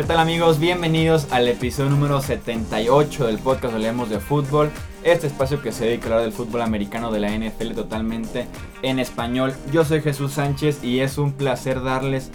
[0.00, 0.58] ¿Qué tal amigos?
[0.58, 4.70] Bienvenidos al episodio número 78 del podcast Hablemos de Fútbol.
[5.02, 8.46] Este espacio que se dedica a hablar del fútbol americano de la NFL totalmente
[8.82, 9.52] en español.
[9.72, 12.30] Yo soy Jesús Sánchez y es un placer darles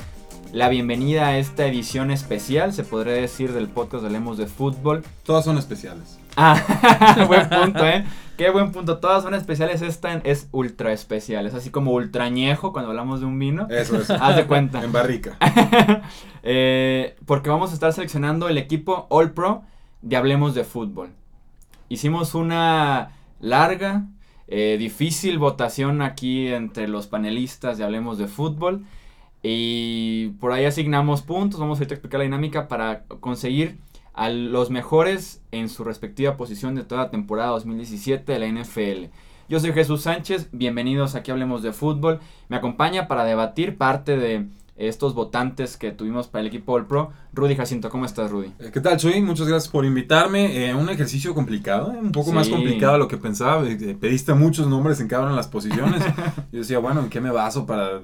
[0.52, 5.04] la bienvenida a esta edición especial, se podría decir, del podcast Hablemos de Fútbol.
[5.24, 6.20] Todas son especiales.
[6.38, 8.06] Ah, buen punto, ¿eh?
[8.38, 8.98] Qué buen punto.
[9.00, 9.82] Todas son especiales.
[9.82, 11.46] Esta es ultra especial.
[11.46, 13.68] Es así como ultrañejo cuando hablamos de un vino.
[13.70, 14.10] Eso es.
[14.10, 14.84] Haz de cuenta.
[14.84, 15.38] en barrica.
[16.44, 19.64] eh, porque vamos a estar seleccionando el equipo All Pro
[20.02, 21.10] de Hablemos de Fútbol.
[21.88, 24.08] Hicimos una larga,
[24.48, 28.84] eh, difícil votación aquí entre los panelistas de Hablemos de Fútbol.
[29.44, 31.60] Y por ahí asignamos puntos.
[31.60, 33.78] Vamos a explicar la dinámica para conseguir
[34.16, 39.14] a los mejores en su respectiva posición de toda la temporada 2017 de la NFL.
[39.50, 42.20] Yo soy Jesús Sánchez, bienvenidos aquí Hablemos de Fútbol.
[42.48, 47.12] Me acompaña para debatir parte de estos votantes que tuvimos para el equipo All Pro.
[47.34, 48.52] Rudy Jacinto, ¿cómo estás, Rudy?
[48.60, 49.22] Eh, ¿Qué tal, Chuy?
[49.22, 50.68] Muchas gracias por invitarme.
[50.68, 52.36] Eh, un ejercicio complicado, eh, un poco sí.
[52.36, 53.64] más complicado de lo que pensaba.
[54.00, 56.04] pediste muchos nombres en cada una de las posiciones.
[56.52, 58.02] Yo decía, bueno, ¿en qué me baso para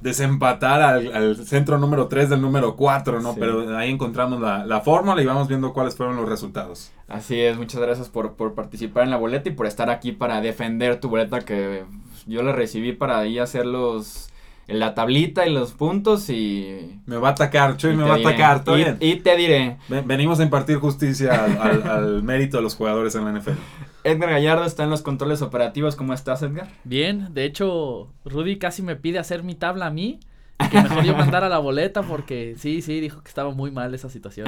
[0.00, 3.34] desempatar al, al, centro número 3 del número 4, ¿no?
[3.34, 3.36] Sí.
[3.38, 6.90] Pero ahí encontramos la, la, fórmula y vamos viendo cuáles fueron los resultados.
[7.06, 10.40] Así es, muchas gracias por, por, participar en la boleta y por estar aquí para
[10.40, 11.84] defender tu boleta que
[12.26, 14.29] yo la recibí para ahí hacer los
[14.72, 17.00] la tablita y los puntos y...
[17.06, 18.96] Me va a atacar, Chuy, me va diré, a atacar, ¿todo y, bien?
[19.00, 19.78] Y te diré.
[20.04, 23.52] Venimos a impartir justicia al, al, al mérito de los jugadores en la NFL.
[24.04, 25.96] Edgar Gallardo está en los controles operativos.
[25.96, 26.68] ¿Cómo estás, Edgar?
[26.84, 30.20] Bien, de hecho, Rudy casi me pide hacer mi tabla a mí.
[30.70, 34.10] Que mejor yo mandara la boleta porque sí, sí, dijo que estaba muy mal esa
[34.10, 34.46] situación.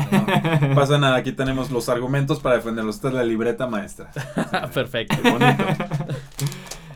[0.60, 2.96] No pasa nada, aquí tenemos los argumentos para defenderlos.
[2.96, 4.10] Esta es la libreta maestra.
[4.74, 5.16] Perfecto.
[5.22, 5.30] Qué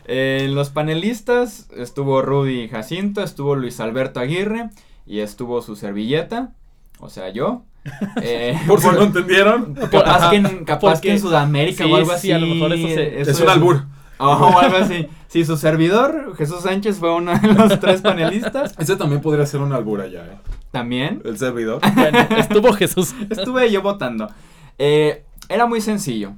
[0.07, 4.69] Eh, los panelistas estuvo Rudy Jacinto, estuvo Luis Alberto Aguirre
[5.05, 6.53] y estuvo su servilleta,
[6.99, 7.63] o sea, yo.
[8.21, 9.73] Eh, por, si no entendieron.
[9.73, 12.31] Capaz, que en, capaz que en Sudamérica sí, o algo sí, así.
[12.33, 13.83] a lo mejor eso, se, eso es un albur.
[14.17, 15.07] O algo así.
[15.27, 18.73] Sí, su servidor, Jesús Sánchez, fue uno de los tres panelistas.
[18.77, 20.37] Ese también podría ser un albur allá, ¿eh?
[20.71, 21.21] También.
[21.23, 21.81] El servidor.
[21.95, 23.15] Bueno, estuvo Jesús.
[23.29, 24.29] Estuve yo votando.
[24.77, 26.33] Eh, era muy sencillo.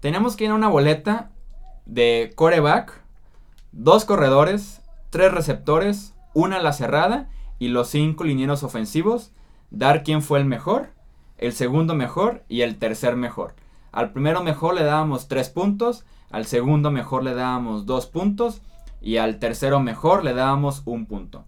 [0.00, 1.30] Teníamos que ir a una boleta
[1.86, 3.02] de coreback,
[3.72, 9.32] dos corredores, tres receptores, una ala cerrada y los cinco linieros ofensivos.
[9.70, 10.90] Dar quién fue el mejor,
[11.38, 13.54] el segundo mejor y el tercer mejor.
[13.92, 18.60] Al primero mejor le dábamos tres puntos, al segundo mejor le dábamos dos puntos
[19.00, 21.44] y al tercero mejor le dábamos un punto.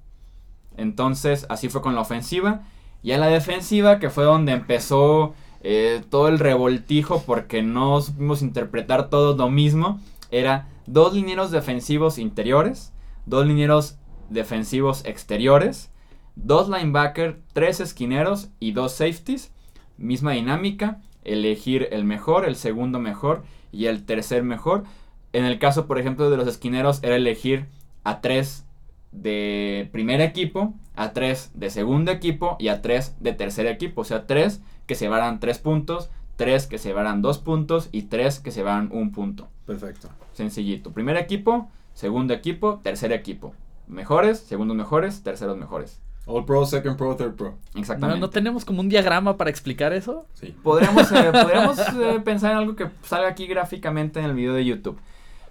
[0.76, 2.62] Entonces así fue con la ofensiva
[3.03, 8.42] y a la defensiva que fue donde empezó eh, todo el revoltijo porque no supimos
[8.42, 10.00] interpretar todo lo mismo.
[10.36, 12.92] Era dos linieros defensivos interiores,
[13.24, 13.98] dos linieros
[14.28, 15.91] defensivos exteriores,
[16.34, 19.50] dos linebackers, tres esquineros y dos safeties.
[19.97, 24.84] Misma dinámica, elegir el mejor, el segundo mejor y el tercer mejor.
[25.32, 27.66] En el caso, por ejemplo, de los esquineros era elegir
[28.04, 28.66] a tres
[29.12, 34.03] de primer equipo, a tres de segundo equipo y a tres de tercer equipo.
[34.03, 38.03] O sea, tres que se llevaran tres puntos, tres que se llevaran dos puntos y
[38.03, 39.48] tres que se llevaran un punto.
[39.66, 40.09] Perfecto.
[40.32, 40.93] Sencillito.
[40.93, 43.54] Primer equipo, segundo equipo, tercer equipo.
[43.88, 46.00] Mejores, segundos mejores, terceros mejores.
[46.27, 47.54] All Pro, Second Pro, Third Pro.
[47.77, 48.21] Exactamente.
[48.21, 50.27] ¿No, ¿No, tenemos como un diagrama para explicar eso?
[50.34, 50.54] Sí.
[50.62, 54.65] Podríamos, eh, podríamos eh, pensar en algo que salga aquí gráficamente en el video de
[54.65, 54.99] YouTube.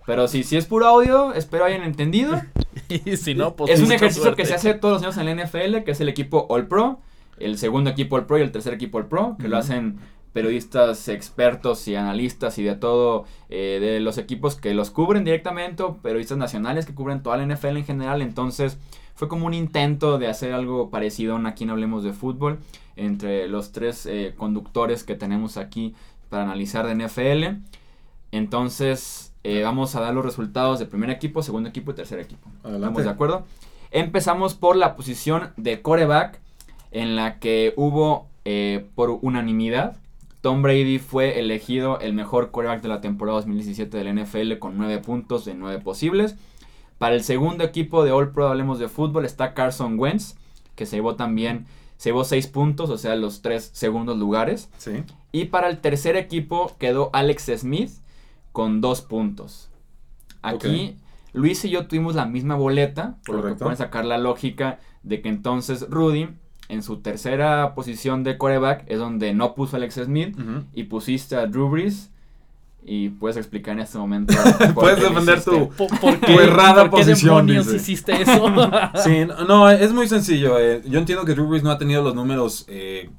[0.06, 2.42] Pero si, si es puro audio, espero hayan entendido.
[2.90, 4.42] y si no, pues Es un ejercicio suerte.
[4.42, 7.00] que se hace todos los años en la NFL, que es el equipo All Pro,
[7.40, 9.52] el segundo equipo All Pro y el tercer equipo All Pro, que uh -huh.
[9.52, 9.98] lo hacen
[10.36, 15.82] periodistas expertos y analistas y de todo, eh, de los equipos que los cubren directamente,
[16.02, 18.22] periodistas nacionales que cubren toda la NFL en general.
[18.22, 18.78] Entonces,
[19.14, 22.60] fue como un intento de hacer algo parecido a Aquí no Hablemos de Fútbol,
[22.98, 25.96] entre los tres eh, conductores que tenemos aquí
[26.28, 27.62] para analizar de NFL.
[28.34, 32.50] Entonces, eh, vamos a dar los resultados de primer equipo, segundo equipo y tercer equipo.
[32.62, 32.88] Adelante.
[32.88, 33.46] ¿Estamos de acuerdo?
[33.90, 36.42] Empezamos por la posición de coreback,
[36.92, 39.96] en la que hubo eh, por unanimidad
[40.46, 45.00] Tom Brady fue elegido el mejor quarterback de la temporada 2017 del NFL con 9
[45.00, 46.36] puntos de 9 posibles.
[47.00, 50.36] Para el segundo equipo de All Pro Hablemos de Fútbol está Carson Wentz,
[50.76, 51.66] que se llevó también,
[51.98, 54.70] se llevó 6 puntos, o sea, los 3 segundos lugares.
[54.78, 55.04] Sí.
[55.32, 57.90] Y para el tercer equipo quedó Alex Smith
[58.52, 59.72] con 2 puntos.
[60.44, 60.98] Aquí okay.
[61.34, 63.48] Luis y yo tuvimos la misma boleta, por Correcto.
[63.48, 66.30] lo que pueden sacar la lógica de que entonces Rudy
[66.68, 70.64] en su tercera posición de coreback es donde no puso a Alex Smith uh -huh.
[70.74, 72.12] y pusiste a Drew Brees
[72.88, 74.34] y puedes explicar en este momento.
[74.76, 75.70] puedes defender tu,
[76.40, 77.48] errada posición.
[77.48, 78.54] demonios hiciste eso?
[79.04, 80.60] sí, no, es muy sencillo.
[80.60, 83.10] Eh, yo entiendo que Drew Brees no ha tenido los números eh,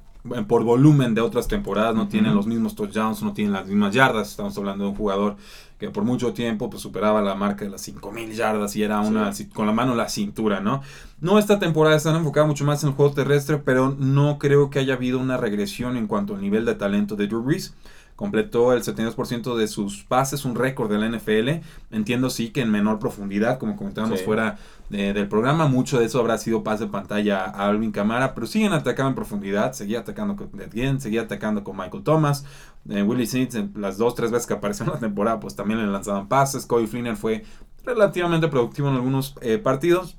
[0.47, 4.31] por volumen de otras temporadas, no tiene los mismos touchdowns, no tiene las mismas yardas.
[4.31, 5.37] Estamos hablando de un jugador
[5.79, 9.31] que por mucho tiempo pues, superaba la marca de las 5000 yardas y era una
[9.53, 10.83] con la mano en la cintura, ¿no?
[11.21, 14.79] No esta temporada están enfocados mucho más en el juego terrestre, pero no creo que
[14.79, 17.75] haya habido una regresión en cuanto al nivel de talento de Drew Brees
[18.17, 21.63] completó el 72% de sus pases, un récord de la NFL.
[21.91, 24.59] Entiendo sí que en menor profundidad, como comentábamos fuera
[24.89, 28.73] del programa, mucho de eso habrá sido pase de pantalla a Alvin Camara, pero siguen
[28.73, 32.45] atacando en profundidad, seguía atacando con Ed seguía atacando con Michael Thomas,
[32.89, 35.87] eh, Willie Saints, las dos, tres veces que apareció en la temporada, pues también le
[35.89, 37.45] lanzaban pases, Cody Fleener fue
[37.85, 40.17] relativamente productivo en algunos eh, partidos.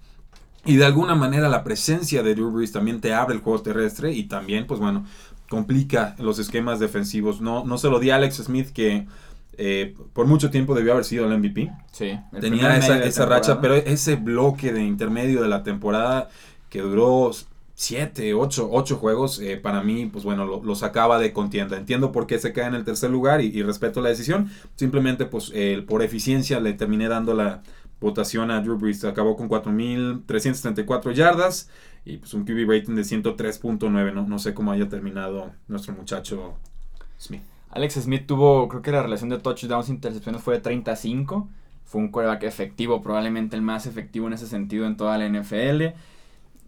[0.66, 4.12] Y de alguna manera la presencia de Drew Brees también te abre el juego terrestre
[4.12, 5.06] y también, pues bueno,
[5.50, 7.42] complica los esquemas defensivos.
[7.42, 9.08] No, no se lo di a Alex Smith que
[9.58, 11.72] eh, por mucho tiempo debió haber sido el MVP.
[11.92, 12.20] Sí.
[12.40, 16.30] Tenía esa, esa racha, pero ese bloque de intermedio de la temporada
[16.70, 17.32] que duró
[17.74, 21.78] 7, 8, 8 juegos, eh, para mí, pues bueno, lo, sacaba de contienda.
[21.78, 24.52] Entiendo por qué se cae en el tercer lugar y, respeto la decisión.
[24.76, 25.52] Simplemente, pues
[25.88, 27.64] por eficiencia le terminé dando la
[28.00, 29.04] votación a Drew Brees.
[29.06, 31.70] Acabó con 4.334 yardas
[32.08, 34.14] y pues un QB rating de 103.9.
[34.14, 36.56] No, no sé cómo haya terminado nuestro muchacho
[37.20, 37.42] Smith.
[37.70, 41.50] Alex Smith tuvo, creo que la relación de touchdowns e intercepciones fue de 35.
[41.84, 45.98] Fue un quarterback efectivo, probablemente el más efectivo en ese sentido en toda la NFL.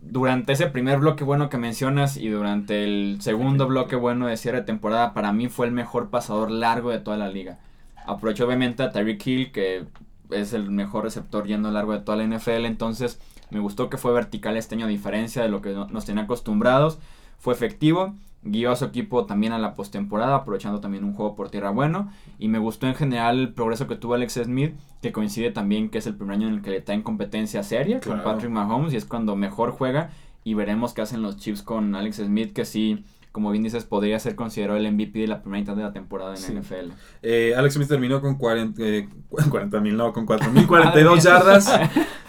[0.02, 4.60] Durante ese primer bloque bueno que mencionas y durante el segundo bloque bueno de cierre
[4.60, 7.60] de temporada, para mí fue el mejor pasador largo de toda la liga.
[8.06, 9.86] Aprovecho obviamente a Tyreek Hill, que
[10.30, 14.14] es el mejor receptor yendo largo de toda la NFL, entonces me gustó que fue
[14.14, 17.00] vertical este año a diferencia de lo que nos tenía acostumbrados.
[17.40, 21.50] Fue efectivo, guió a su equipo también a la postemporada, aprovechando también un juego por
[21.50, 22.12] tierra bueno.
[22.38, 25.98] Y me gustó en general el progreso que tuvo Alex Smith, que coincide también que
[25.98, 28.94] es el primer año en el que le está en competencia seria con Patrick Mahomes
[28.94, 30.12] y es cuando mejor juega.
[30.44, 34.20] Y veremos qué hacen los Chiefs con Alex Smith, que sí como bien dices, podría
[34.20, 36.92] ser considerado el MVP de la primera mitad de la temporada en la NFL.
[37.22, 41.72] Eh, Alex Smith terminó con 40 mil, no, con 4.042 yardas,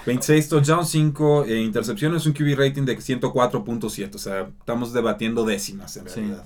[0.04, 4.14] 26 touchdowns, 5 eh, intercepciones, un QB rating de 104.7.
[4.14, 6.44] O sea, estamos debatiendo décimas en realidad.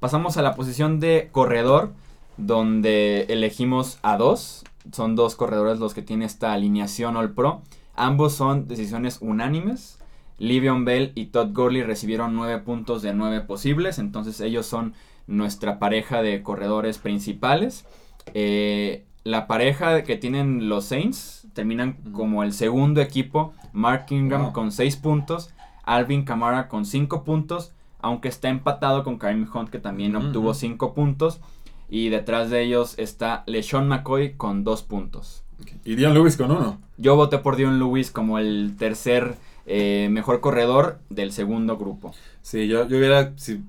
[0.00, 1.92] Pasamos a la posición de corredor,
[2.36, 4.64] donde elegimos a dos.
[4.92, 7.62] Son dos corredores los que tiene esta alineación All Pro.
[7.96, 9.98] Ambos son decisiones unánimes.
[10.38, 14.94] Livion Bell y Todd Gurley recibieron 9 puntos de 9 posibles, entonces ellos son
[15.26, 17.86] nuestra pareja de corredores principales.
[18.34, 23.54] Eh, la pareja que tienen los Saints terminan como el segundo equipo.
[23.72, 25.50] Mark Ingram con 6 puntos,
[25.82, 30.94] Alvin Kamara con 5 puntos, aunque está empatado con Karim Hunt que también obtuvo 5
[30.94, 31.40] puntos.
[31.88, 35.44] Y detrás de ellos está LeSean McCoy con 2 puntos.
[35.84, 36.78] ¿Y Dion Lewis con 1?
[36.98, 39.36] Yo voté por Dion Lewis como el tercer
[39.66, 42.14] eh, mejor corredor del segundo grupo.
[42.42, 43.62] Sí, yo, yo hubiera, si,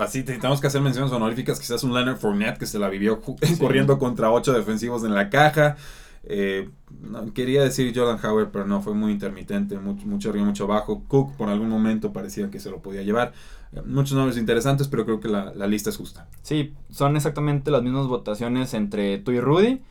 [0.00, 3.20] así tenemos que hacer menciones honoríficas, quizás un Leonard Fournette que se la vivió
[3.60, 5.76] corriendo contra ocho defensivos en la caja.
[6.26, 6.70] Eh,
[7.34, 11.04] quería decir Jordan Howard, pero no, fue muy intermitente, mucho, mucho arriba, mucho abajo.
[11.08, 13.34] Cook por algún momento parecía que se lo podía llevar.
[13.72, 16.26] Eh, muchos nombres interesantes, pero creo que la, la, lista es justa.
[16.40, 19.82] Sí, son exactamente las mismas votaciones entre tú y Rudy,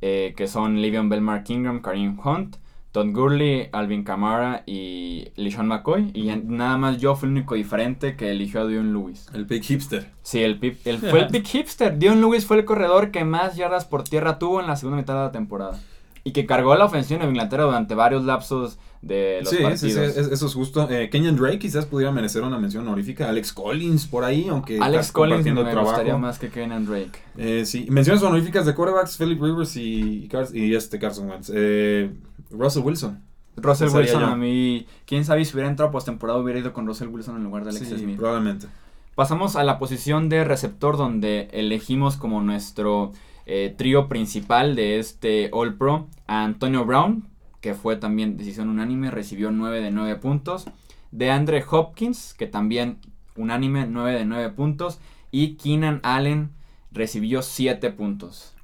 [0.00, 2.56] que son Livion Bell, Mark Ingram, Karim Hunt.
[2.92, 6.10] Todd Gurley, Alvin Kamara y LeSean McCoy.
[6.12, 9.28] Y nada más yo fui el único diferente que eligió a Dion Lewis.
[9.32, 10.10] El pick hipster.
[10.22, 11.98] Sí, el, el fue el pick hipster.
[11.98, 15.14] Dion Lewis fue el corredor que más yardas por tierra tuvo en la segunda mitad
[15.14, 15.78] de la temporada.
[16.22, 19.80] Y que cargó la ofensiva en Inglaterra durante varios lapsos de los partidos.
[19.80, 20.86] Sí, sí, eso es justo.
[20.90, 23.26] Eh, Kenyon Drake quizás pudiera merecer una mención honorífica.
[23.30, 25.86] Alex Collins por ahí, aunque Alex Collins me trabajo.
[25.86, 27.18] gustaría más que Kenyon Drake.
[27.38, 31.50] Eh, sí, menciones honoríficas de quarterbacks, Philip Rivers y, y este Carson Wentz.
[31.54, 32.10] Eh,
[32.50, 33.22] Russell Wilson.
[33.56, 37.36] Russell Wilson a mí, quién sabe si hubiera entrado postemporada hubiera ido con Russell Wilson
[37.36, 38.68] en lugar de Alex sí, probablemente.
[39.14, 43.12] Pasamos a la posición de receptor donde elegimos como nuestro
[43.46, 47.28] eh, trío principal de este All Pro a Antonio Brown,
[47.60, 50.66] que fue también decisión unánime, recibió 9 de 9 puntos.
[51.10, 52.98] De Andre Hopkins, que también
[53.36, 55.00] unánime, 9 de 9 puntos.
[55.32, 56.50] Y Keenan Allen
[56.92, 58.54] recibió 7 puntos.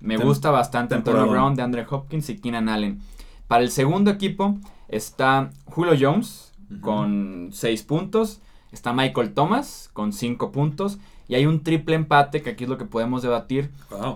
[0.00, 3.00] Me gusta bastante Antonio Brown, de Andre Hopkins y Keenan Allen.
[3.48, 8.40] Para el segundo equipo está Julio Jones con 6 puntos.
[8.72, 10.98] Está Michael Thomas con 5 puntos.
[11.28, 13.70] Y hay un triple empate que aquí es lo que podemos debatir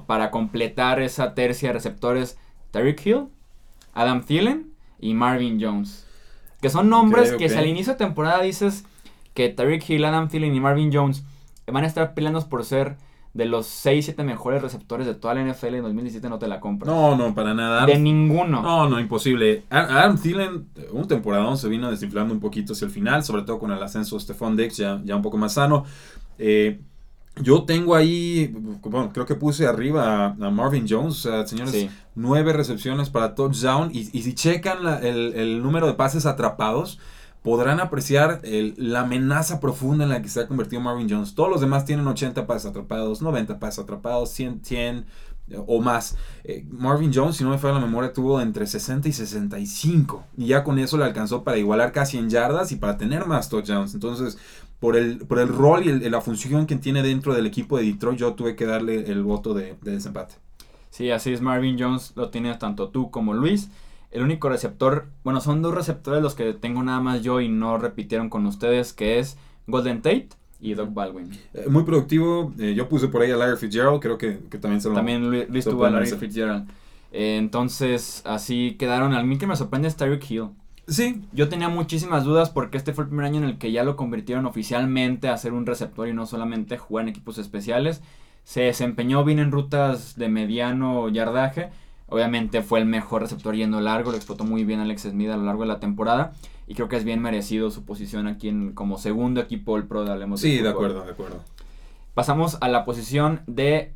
[0.06, 2.38] para completar esa tercia de receptores.
[2.70, 3.28] Tariq Hill,
[3.94, 6.06] Adam Thielen y Marvin Jones.
[6.60, 8.84] Que son nombres que si al inicio de temporada dices
[9.34, 11.24] que Tariq Hill, Adam Thielen y Marvin Jones
[11.66, 12.96] van a estar peleando por ser
[13.32, 16.58] de los 6, 7 mejores receptores de toda la NFL en 2017 no te la
[16.58, 16.92] compras.
[16.92, 17.86] No, no, para nada.
[17.86, 18.60] De ninguno.
[18.60, 19.64] No, no, imposible.
[19.70, 23.70] Adam Thielen, un temporadón se vino desinflando un poquito hacia el final, sobre todo con
[23.70, 25.84] el ascenso de Stephon Dix, ya, ya un poco más sano.
[26.38, 26.80] Eh,
[27.40, 32.52] yo tengo ahí, bueno, creo que puse arriba a, Marvin Jones, o sea, señores, nueve
[32.52, 33.90] recepciones para touchdown.
[33.92, 36.98] Y, y si checan el, el, número de pases atrapados,
[37.42, 41.34] podrán apreciar la amenaza profunda en la que se ha convertido Marvin Jones.
[41.34, 45.06] Todos los demás tienen 80 pases atrapados, 90 pases atrapados, 100, 100
[45.48, 46.16] eh, o más.
[46.44, 50.24] Eh, Marvin Jones, si no me falla la memoria, tuvo entre 60 y 65.
[50.36, 53.48] Y ya con eso le alcanzó para igualar casi en yardas y para tener más
[53.48, 53.94] touchdowns.
[53.94, 54.38] Entonces,
[54.78, 58.18] por el, por el rol y la función que tiene dentro del equipo de Detroit,
[58.18, 60.34] yo tuve que darle el voto de, de desempate.
[60.90, 61.40] Sí, así es.
[61.40, 63.70] Marvin Jones lo tienes tanto tú como Luis.
[64.10, 67.78] El único receptor, bueno, son dos receptores los que tengo nada más yo y no
[67.78, 69.38] repitieron con ustedes, que es
[69.68, 71.30] Golden Tate y Doug Baldwin.
[71.54, 72.52] Eh, muy productivo.
[72.58, 75.64] Eh, yo puse por ahí a Larry Fitzgerald, creo que, también se lo También Luis
[75.64, 76.68] tuvo a Larry Fitzgerald.
[77.12, 79.14] Eh, entonces, así quedaron.
[79.14, 80.48] Al mí que me sorprende es Tyreek Hill.
[80.88, 81.22] Sí.
[81.32, 83.94] Yo tenía muchísimas dudas porque este fue el primer año en el que ya lo
[83.94, 88.02] convirtieron oficialmente a ser un receptor y no solamente jugar en equipos especiales.
[88.42, 91.70] Se desempeñó bien en rutas de mediano yardaje
[92.10, 95.44] Obviamente fue el mejor receptor yendo largo, lo explotó muy bien Alex Smith a lo
[95.44, 96.32] largo de la temporada
[96.66, 100.04] y creo que es bien merecido su posición aquí en, como segundo equipo del Pro
[100.04, 101.42] de Hablemos Sí, de, acuerdo, de acuerdo.
[102.14, 103.92] Pasamos a la posición de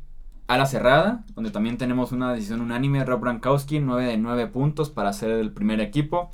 [0.47, 5.13] ala cerrada, donde también tenemos una decisión unánime, Rob Brankowski, 9 de 9 puntos para
[5.13, 6.31] ser el primer equipo.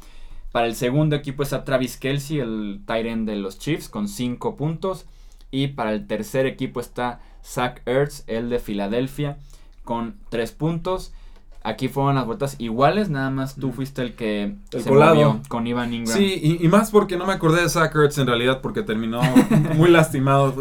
[0.51, 5.05] Para el segundo equipo está Travis Kelsey, el end de los Chiefs, con 5 puntos.
[5.50, 9.38] Y para el tercer equipo está Zach Ertz, el de Filadelfia,
[9.83, 11.13] con 3 puntos.
[11.63, 15.68] Aquí fueron las vueltas iguales, nada más tú fuiste el que el se movió con
[15.68, 16.18] Ivan Ingram.
[16.18, 19.22] Sí, y, más porque no me acordé de Zach en realidad porque terminó
[19.75, 20.53] muy lastimado.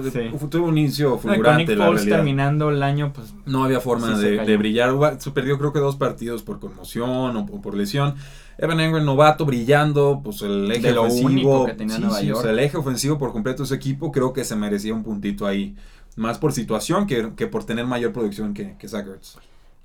[0.50, 1.74] Tuvo un inicio fulgurante.
[1.74, 4.94] No, con terminando el año, pues no había forma de, brillar.
[5.20, 8.16] Se perdió creo que dos partidos por conmoción o, por lesión.
[8.58, 12.46] Evan Ingram novato brillando, pues el eje ofensivo que tenía Nueva York.
[12.46, 15.76] el eje ofensivo por completo de ese equipo creo que se merecía un puntito ahí,
[16.16, 19.06] más por situación que, por tener mayor producción que, que Zach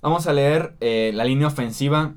[0.06, 2.14] Vamos a leer eh, la línea ofensiva.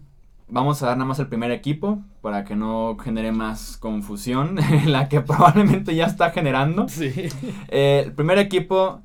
[0.46, 5.08] Vamos a dar nada más el primer equipo para que no genere más confusión, la
[5.08, 6.86] que probablemente ya está generando.
[6.90, 7.30] Sí.
[7.68, 9.00] Eh, el primer equipo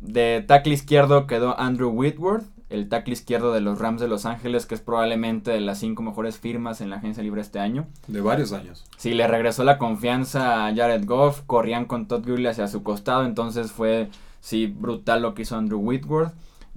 [0.00, 4.66] de tackle izquierdo quedó Andrew Whitworth, el tackle izquierdo de los Rams de Los Ángeles,
[4.66, 7.86] que es probablemente de las cinco mejores firmas en la agencia libre este año.
[8.08, 8.84] De varios años.
[8.96, 13.26] Sí, le regresó la confianza a Jared Goff, corrían con Todd Gurley hacia su costado,
[13.26, 14.08] entonces fue,
[14.40, 16.32] sí, brutal lo que hizo Andrew Whitworth.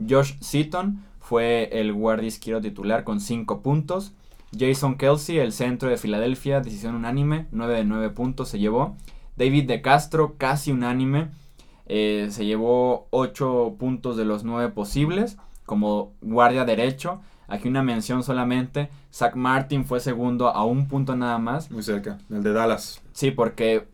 [0.08, 4.14] Josh Seaton, fue el guardia izquierdo titular con 5 puntos.
[4.58, 8.96] Jason Kelsey, el centro de Filadelfia, decisión unánime, 9 de 9 puntos se llevó.
[9.36, 11.28] David de Castro, casi unánime,
[11.86, 17.20] eh, se llevó 8 puntos de los 9 posibles como guardia derecho.
[17.50, 18.90] Aquí una mención solamente.
[19.14, 21.70] Zach Martin fue segundo a un punto nada más.
[21.72, 23.02] Muy cerca, el de Dallas.
[23.12, 23.86] Sí, porque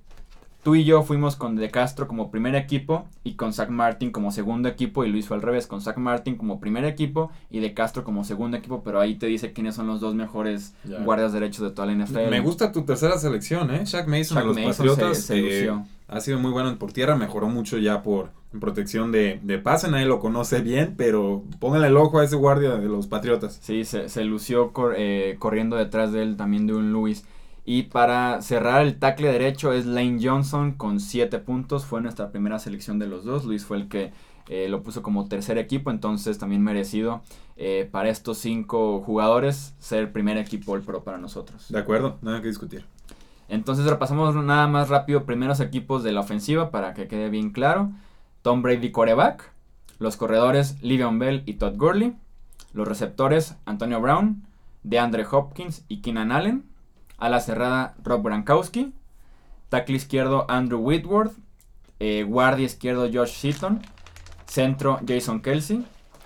[0.63, 4.31] Tú y yo fuimos con De Castro como primer equipo y con Zach Martin como
[4.31, 7.73] segundo equipo y Luis fue al revés, con Zach Martin como primer equipo y De
[7.73, 11.65] Castro como segundo equipo, pero ahí te dice quiénes son los dos mejores guardias derechos
[11.65, 12.29] de toda la NFL.
[12.29, 13.83] Me gusta tu tercera selección, ¿eh?
[13.85, 15.29] Shaq Mason de los Patriotas.
[15.31, 15.69] Eh,
[16.07, 18.29] ha sido muy bueno por tierra, mejoró mucho ya por
[18.59, 22.75] protección de, de pase, nadie lo conoce bien, pero póngale el ojo a ese guardia
[22.75, 23.59] de los Patriotas.
[23.61, 27.25] Sí, se, lució eh, corriendo detrás de él también de un Luis.
[27.65, 31.85] Y para cerrar el tackle derecho es Lane Johnson con 7 puntos.
[31.85, 33.45] Fue nuestra primera selección de los dos.
[33.45, 34.11] Luis fue el que
[34.49, 35.89] eh, lo puso como tercer equipo.
[35.89, 37.21] Entonces también merecido
[37.55, 41.69] eh, para estos 5 jugadores ser el primer equipo el pro para nosotros.
[41.69, 42.85] De acuerdo, nada que discutir.
[43.47, 47.91] Entonces repasamos nada más rápido primeros equipos de la ofensiva para que quede bien claro.
[48.41, 49.51] Tom Brady quarterback.
[49.99, 52.13] Los corredores Livion Bell y Todd Gurley.
[52.73, 54.43] Los receptores Antonio Brown,
[54.81, 56.72] DeAndre Hopkins y Keenan Allen.
[57.23, 58.91] A la cerrada, Rob Brankowski.
[59.69, 61.31] Tackle izquierdo, Andrew Whitworth.
[62.01, 63.81] Eh, guardia izquierdo, Josh Seaton.
[64.45, 65.85] Centro, Jason Kelsey.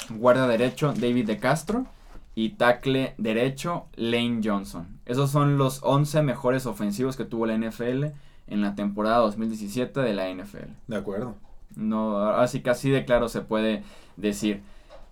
[0.10, 1.86] Guardia derecho, David De Castro.
[2.34, 5.00] Y tackle derecho, Lane Johnson.
[5.06, 8.06] Esos son los 11 mejores ofensivos que tuvo la NFL
[8.48, 10.72] en la temporada 2017 de la NFL.
[10.88, 11.36] De acuerdo.
[11.75, 13.84] No, así que así de claro se puede
[14.16, 14.63] decir.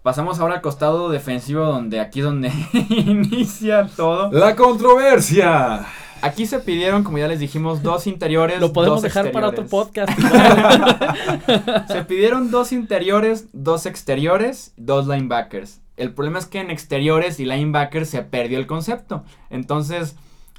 [0.05, 2.51] Pasamos ahora al costado defensivo, donde aquí es donde
[2.89, 4.31] inicia todo.
[4.31, 5.83] La controversia.
[6.21, 8.59] Aquí se pidieron, como ya les dijimos, dos interiores.
[8.59, 10.12] Lo podemos dejar para otro podcast.
[11.88, 15.81] se pidieron dos interiores, dos exteriores, dos linebackers.
[15.97, 19.24] El problema es que en exteriores y linebackers se perdió el concepto.
[19.50, 20.15] Entonces,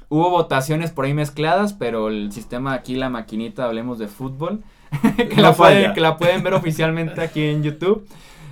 [0.09, 4.61] hubo votaciones por ahí mezcladas, pero el sistema aquí, la maquinita, hablemos de fútbol,
[5.15, 8.05] que, la pueden, que, la pueden, ver oficialmente aquí en YouTube.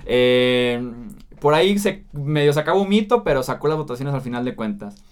[0.06, 0.82] Eh,
[1.40, 5.02] por ahí se medio sacaba un mito, pero sacó las votaciones al final de cuentas.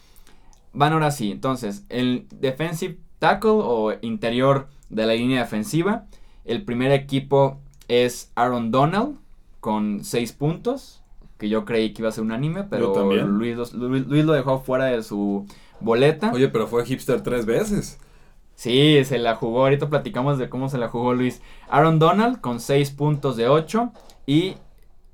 [0.73, 1.31] Van ahora sí.
[1.31, 6.07] Entonces, el defensive tackle o interior de la línea defensiva.
[6.45, 9.17] El primer equipo es Aaron Donald
[9.61, 11.01] con 6 puntos.
[11.39, 15.03] Que yo creí que iba a ser unánime, pero Luis, Luis, lo dejó fuera de
[15.03, 15.47] su
[15.81, 16.31] boleta.
[16.33, 17.99] Oye, pero fue hipster tres veces.
[18.55, 19.63] Sí, se la jugó.
[19.63, 21.43] Ahorita platicamos de cómo se la jugó Luis.
[21.69, 23.93] Aaron Donald con 6 puntos de 8.
[24.27, 24.55] Y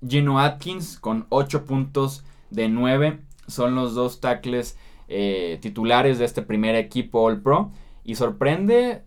[0.07, 3.21] Gino Atkins con 8 puntos de 9.
[3.47, 4.77] Son los dos tackles
[5.09, 7.71] eh, titulares de este primer equipo All Pro.
[8.05, 9.03] Y sorprende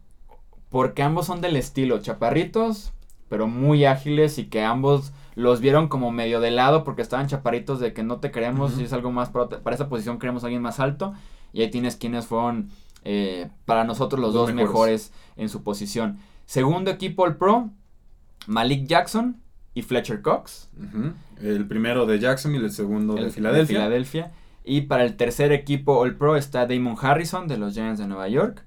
[0.69, 2.93] porque ambos son del estilo chaparritos,
[3.29, 7.79] pero muy ágiles y que ambos los vieron como medio de lado porque estaban chaparritos
[7.79, 10.61] de que no te queremos, si es algo más para, esa posición queremos a alguien
[10.61, 11.13] más alto.
[11.53, 12.69] Y ahí tienes quienes fueron
[13.03, 15.11] eh, para nosotros los, dos mejores.
[15.35, 16.17] en su posición.
[16.45, 17.69] Segundo equipo All Pro,
[18.47, 19.42] Malik Jackson
[19.73, 20.69] y Fletcher Cox.
[21.41, 23.77] El primero de Jackson y el segundo de Filadelfia.
[23.77, 24.31] Filadelfia.
[24.63, 28.29] Y para el tercer equipo All Pro está Damon Harrison de los Giants de Nueva
[28.29, 28.63] York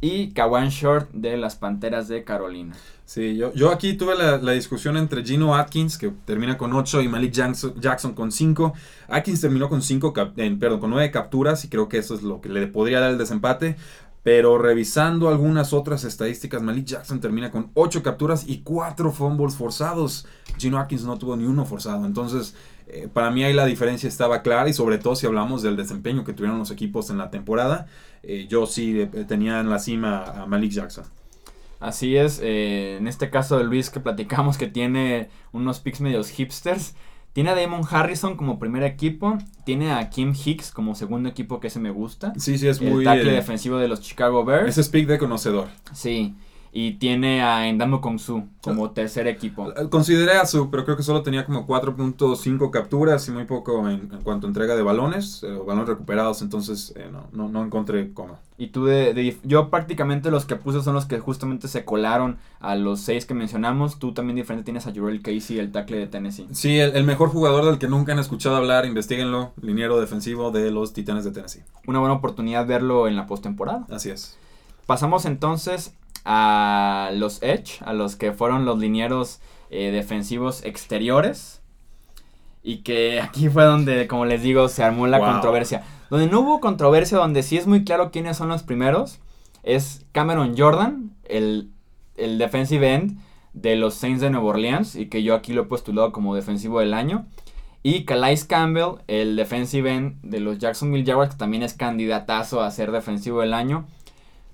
[0.00, 2.74] y Kawan Short de las Panteras de Carolina.
[3.06, 7.08] Sí, yo, yo aquí tuve la, discusión entre Gino Atkins, que termina con 8, y
[7.08, 8.74] Malik Jackson, con 5.
[9.08, 12.48] Atkins terminó con 5, perdón, con 9 capturas, y creo que eso es lo que
[12.50, 13.76] le podría dar el desempate.
[14.24, 20.26] Pero revisando algunas otras estadísticas, Malik Jackson termina con 8 capturas y 4 fumbles forzados.
[20.56, 22.06] Gino Atkins no tuvo ni uno forzado.
[22.06, 25.76] Entonces, eh, para mí ahí la diferencia estaba clara y sobre todo si hablamos del
[25.76, 27.86] desempeño que tuvieron los equipos en la temporada,
[28.22, 31.04] eh, yo sí eh, tenía en la cima a Malik Jackson.
[31.80, 36.94] Así es, en este caso de Luis que platicamos que tiene unos picks medios hipsters,
[37.34, 41.66] tiene a Damon Harrison como primer equipo, tiene a Kim Hicks como segundo equipo que
[41.66, 42.32] ese me gusta.
[42.38, 43.04] Sí, sí, es el muy...
[43.04, 44.68] tackle defensivo de los Chicago Bears.
[44.68, 45.66] Ese es pick de conocedor.
[45.92, 46.36] Sí,
[46.76, 49.72] y tiene a Endamo Kongsu como tercer equipo.
[49.90, 54.08] Consideré a su, pero creo que solo tenía como 4.5 capturas y muy poco en,
[54.24, 58.40] cuanto a entrega de balones, eh, balones recuperados, entonces eh, no, no, no, encontré cómo.
[58.58, 62.74] Y tú de, yo prácticamente los que puse son los que justamente se colaron a
[62.74, 64.00] los seis que mencionamos.
[64.00, 66.48] Tú también diferente tienes a Jurel Casey, el tackle de Tennessee.
[66.50, 70.72] Sí, el, el, mejor jugador del que nunca han escuchado hablar, investiguenlo, liniero defensivo de
[70.72, 71.62] los Titanes de Tennessee.
[71.86, 73.86] Una buena oportunidad verlo en la postemporada.
[73.90, 74.36] Así es.
[74.86, 81.60] Pasamos entonces a los Edge, a los que fueron los linieros eh, defensivos exteriores.
[82.62, 85.84] Y que aquí fue donde, como les digo, se armó la controversia.
[86.08, 89.20] Donde no hubo controversia, donde sí es muy claro quiénes son los primeros,
[89.62, 91.70] es Cameron Jordan, el,
[92.16, 93.20] el defensive end
[93.52, 96.80] de los Saints de Nueva Orleans, y que yo aquí lo he postulado como defensivo
[96.80, 97.26] del año.
[97.82, 102.70] Y Calais Campbell, el defensive end de los Jacksonville Jaguars, que también es candidatazo a
[102.70, 103.86] ser defensivo del año.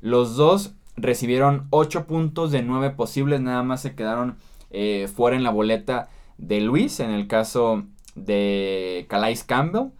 [0.00, 4.36] Los dos recibieron 8 puntos de 9 posibles, nada más se quedaron
[4.70, 6.08] eh, fuera en la boleta
[6.38, 7.84] de Luis, en el caso
[8.14, 9.90] de Calais Campbell.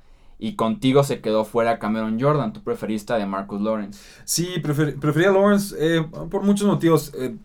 [0.42, 4.00] Y contigo se quedó fuera Cameron Jordan, tu preferista de Marcus Lawrence.
[4.24, 7.12] Sí, prefería a Lawrence eh, por muchos motivos.
[7.14, 7.36] Eh,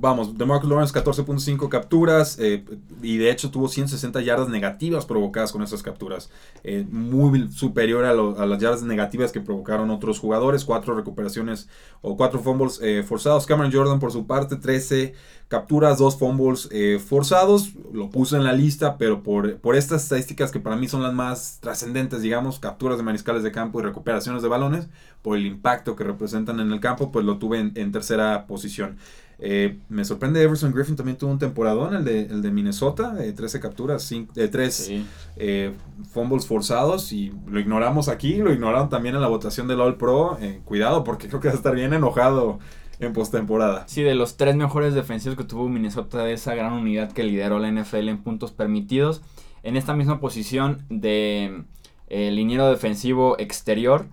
[0.00, 2.64] vamos, de Marcus Lawrence 14.5 capturas eh,
[3.02, 6.30] y de hecho tuvo 160 yardas negativas provocadas con esas capturas.
[6.64, 8.14] Eh, muy superior a,
[8.46, 10.64] las yardas negativas que provocaron otros jugadores.
[10.64, 11.68] Cuatro recuperaciones
[12.00, 13.46] o cuatro fumbles eh, forzados.
[13.46, 15.14] Cameron Jordan por su parte 13
[15.48, 16.68] capturas, dos fumbles
[17.04, 17.70] forzados.
[17.92, 21.12] Lo puse en la lista, pero por, por estas estadísticas que para mí son las
[21.12, 24.88] más trascendentes, digamos, capturas de mariscales de campo y recuperaciones de balones,
[25.22, 28.96] por el impacto que representan en el campo, pues lo tuve en tercera posición.
[29.42, 33.58] Eh, me sorprende Everson Griffin también tuvo un temporadón, el de, el de Minnesota, 13
[33.58, 34.92] capturas, 3
[35.36, 35.72] eh,
[36.12, 40.36] fumbles forzados y lo ignoramos aquí, lo ignoraron también en la votación del All Pro.
[40.40, 42.58] Eh, cuidado porque creo que va a estar bien enojado
[42.98, 43.88] en postemporada.
[43.88, 47.58] Sí, de los tres mejores defensivos que tuvo Minnesota de esa gran unidad que lideró
[47.58, 49.22] la NFL en puntos permitidos.
[49.62, 51.64] En esta misma posición de
[52.10, 54.06] liniero defensivo exterior,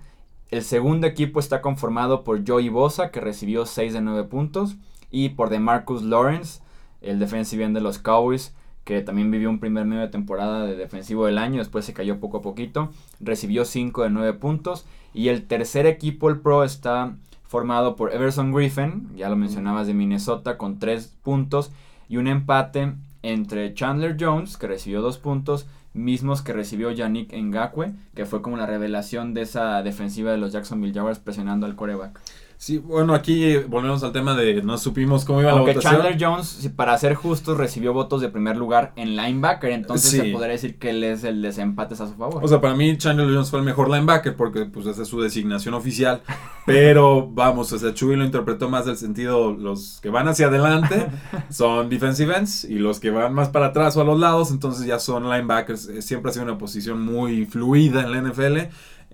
[0.52, 4.78] el segundo equipo está conformado por Joey Bosa, que recibió 6 de 9 puntos.
[5.12, 6.62] Y por DeMarcus Lawrence,
[7.02, 10.76] el defensive end de los Cowboys, que también vivió un primer medio de temporada de
[10.76, 14.86] defensivo del año, después se cayó poco a poquito, recibió 5 de 9 puntos.
[15.14, 19.94] Y el tercer equipo, el Pro, está formado por Everson Griffin, ya lo mencionabas de
[19.94, 21.72] Minnesota, con 3 puntos.
[22.08, 22.94] Y un empate
[23.24, 28.56] entre Chandler Jones, que recibió 2 puntos, mismos que recibió Yannick Ngakwe, que fue como
[28.56, 32.20] la revelación de esa defensiva de los Jacksonville Jaguars presionando al coreback.
[32.60, 36.02] Sí, bueno, aquí volvemos al tema de no supimos cómo iba Aunque la votación.
[36.02, 40.18] Chandler Jones, para ser justos, recibió votos de primer lugar en linebacker, entonces Sí.
[40.18, 42.44] se podría decir que él es el desempate a su favor.
[42.44, 45.22] O sea, para mí Chandler Jones fue el mejor linebacker porque pues esa es su
[45.22, 46.24] designación oficial.
[46.66, 51.10] Pero vamos, o sea, Chuy lo interpretó más del sentido, los que van hacia adelante
[51.52, 54.84] son defensive ends y los que van más para atrás o a los lados, entonces
[54.88, 55.90] ya son linebackers.
[55.90, 58.58] Eh, Siempre ha sido una posición muy fluida en la NFL,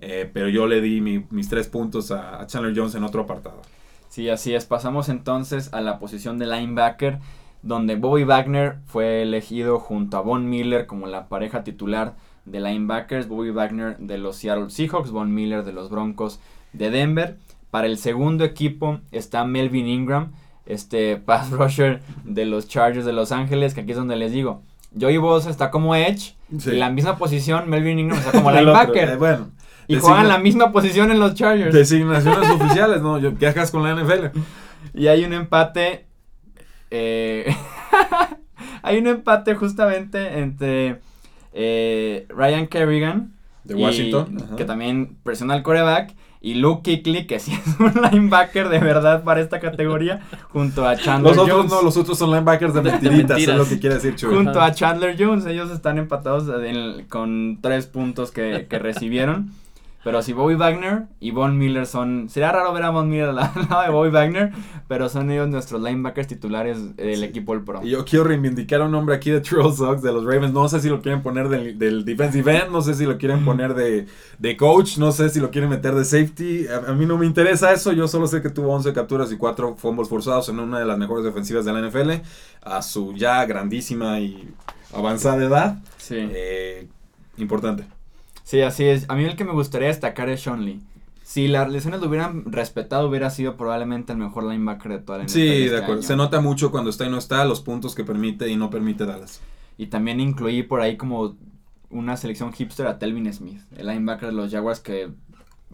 [0.04, 3.22] eh, pero yo le di mi- mis tres puntos a, a Chandler Jones en otro
[3.22, 3.60] apartado.
[4.08, 4.64] Sí, así es.
[4.64, 7.18] Pasamos entonces a la posición de linebacker,
[7.62, 12.14] donde Bobby Wagner fue elegido junto a Von Miller como la pareja titular
[12.44, 13.26] de linebackers.
[13.26, 16.38] Bobby Wagner de los Seattle Seahawks, Von Miller de los Broncos
[16.72, 17.38] de Denver.
[17.70, 20.32] Para el segundo equipo está Melvin Ingram,
[20.66, 24.62] este pass rusher de los Chargers de Los Ángeles, que aquí es donde les digo.
[25.00, 26.70] Joey Bosa está como edge, Sí.
[26.70, 29.08] en la misma posición Melvin Ingram está como linebacker.
[29.08, 29.48] eh, bueno,
[29.88, 31.74] y designa- juegan la misma posición en los Chargers.
[31.74, 33.18] Designaciones oficiales, ¿no?
[33.18, 34.38] Yo- ¿Qué hagas con la NFL?
[34.94, 36.06] Y hay un empate.
[36.90, 37.54] eh,
[38.82, 41.00] hay un empate justamente entre
[41.52, 43.32] eh, Ryan Kerrigan.
[43.64, 44.56] De Washington.
[44.58, 46.12] que también presiona al coreback.
[46.42, 50.20] Y Luke Kuechly, que sí es un linebacker de verdad para esta categoría.
[50.50, 51.72] junto a Chandler Los otros Jones.
[51.72, 54.34] no, los otros son linebackers de De mentiritas, es lo que quiere decir Chuy.
[54.34, 54.66] junto Ajá.
[54.66, 55.46] a Chandler Jones.
[55.46, 59.52] Ellos están empatados en- con tres puntos que, que recibieron.
[60.04, 62.28] Pero si Bobby Wagner y Von Miller son.
[62.28, 63.36] Sería raro ver a Von Miller al
[63.70, 64.52] lado de Bobby Wagner.
[64.86, 67.24] Pero son ellos nuestros linebackers titulares del Sí.
[67.24, 67.80] equipo del Pro.
[67.82, 70.52] Y yo quiero reivindicar a un hombre aquí de Trill Sox, de los Ravens.
[70.52, 73.44] No sé si lo quieren poner del, del defensive end, no sé si lo quieren
[73.46, 74.06] poner de,
[74.38, 76.66] de coach, no sé si lo quieren meter de safety.
[76.68, 79.38] A, a mí no me interesa eso, yo solo sé que tuvo 11 capturas y
[79.38, 82.10] 4 fumbles forzados en una de las mejores defensivas de la NFL,
[82.62, 84.50] a su ya grandísima y
[84.92, 85.78] avanzada edad.
[85.96, 86.16] Sí.
[86.18, 86.88] Eh,
[87.38, 87.84] importante.
[88.44, 89.06] Sí, así es.
[89.08, 90.80] A mí el que me gustaría destacar es Sean Lee.
[91.24, 95.24] Si las lesiones lo hubieran respetado, hubiera sido probablemente el mejor linebacker de toda la
[95.24, 95.32] NFL.
[95.32, 95.94] Sí, este de acuerdo.
[95.94, 96.02] año.
[96.02, 99.06] Se nota mucho cuando está y no está, los puntos que permite y no permite
[99.06, 99.40] Dallas.
[99.78, 101.36] Y también incluí por ahí como
[101.88, 105.10] una selección hipster a Telvin Smith, el linebacker de los Jaguars que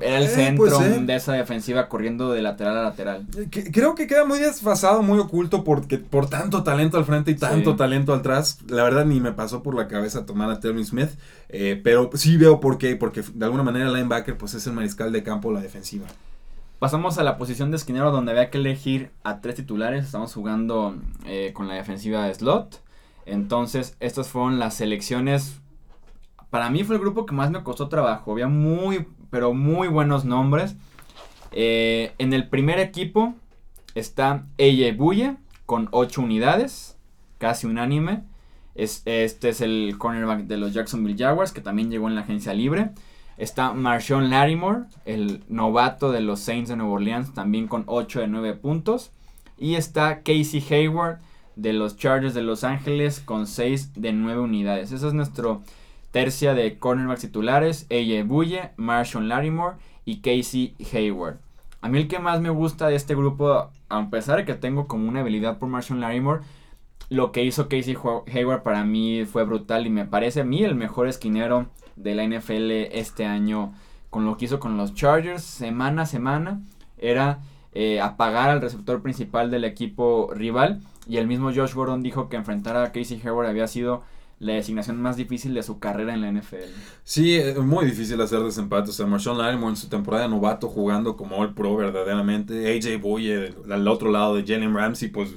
[0.01, 1.01] era el Eh, centro pues, eh.
[1.01, 3.27] de esa defensiva corriendo de lateral a lateral.
[3.51, 7.37] Que- Creo que queda muy desfasado, muy oculto porque por tanto talento al frente y
[7.37, 7.77] tanto Sí.
[7.77, 8.59] talento atrás.
[8.69, 11.11] La verdad ni me pasó por la cabeza tomar a Telvin Smith,
[11.49, 14.73] eh, pero sí veo por qué, porque de alguna manera el linebacker pues es el
[14.73, 16.07] mariscal de campo la defensiva.
[16.79, 20.05] Pasamos a la posición de esquinero donde había que elegir a tres titulares.
[20.07, 22.81] Estamos jugando eh, con la defensiva de slot.
[23.27, 25.61] Entonces, estas fueron las selecciones.
[26.49, 28.33] Para mí fue el grupo que más me costó trabajo.
[28.33, 30.77] Había muy, pero muy buenos nombres.
[31.53, 33.35] Eh, en el primer equipo
[33.95, 36.97] está AJ Buye con 8 unidades,
[37.39, 38.25] casi unánime.
[38.75, 42.55] Es, este es el cornerback de los Jacksonville Jaguars, que también llegó en la agencia
[42.55, 42.91] libre.
[43.37, 48.29] Está Marshawn Lattimore, el novato de los Saints de Nueva Orleans, también con 8 de
[48.29, 49.13] 9 puntos.
[49.59, 51.19] Y está Casey Hayward
[51.57, 54.93] de los Chargers de Los Ángeles con 6 de 9 unidades.
[54.93, 55.63] Esa es nuestro
[56.11, 57.87] tercia de cornerbacks titulares.
[57.91, 61.39] AJ Buye, Marshawn Lattimore y Casey Hayward.
[61.83, 64.87] A mí el que más me gusta de este grupo, a pesar de que tengo
[64.87, 66.43] como una habilidad por Marshawn Lattimore,
[67.11, 67.97] lo que hizo Casey
[68.33, 72.25] Hayward para mí fue brutal y me parece a mí el mejor esquinero de la
[72.25, 73.75] NFL este año
[74.11, 76.61] con lo que hizo con los Chargers semana a semana
[76.99, 77.41] era
[77.73, 82.37] eh, apagar al receptor principal del equipo rival y el mismo Josh Gordon dijo que
[82.37, 84.03] enfrentar a Casey Hayward había sido
[84.41, 86.65] la designación más difícil de su carrera en la NFL.
[87.05, 88.91] Sí, es muy difícil hacer desempates.
[88.91, 92.67] O sea, Marshawn Lattimore en su temporada de novato jugando como All Pro verdaderamente.
[92.77, 95.35] AJ Boye al otro lado de Jalen Ramsey, pues